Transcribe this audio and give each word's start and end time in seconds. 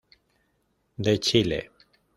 De 0.97 1.19
Chile. 1.19 1.69